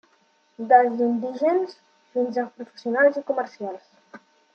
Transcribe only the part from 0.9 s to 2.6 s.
d'indigents fins a